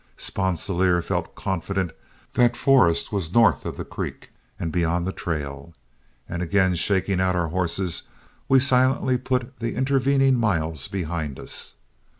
[0.17, 1.91] Sponsilier felt confident
[2.33, 5.75] that Forrest was north of the creek and beyond the trail,
[6.27, 8.01] and again shaking out our horses,
[8.49, 11.75] we silently put the intervening miles behind us.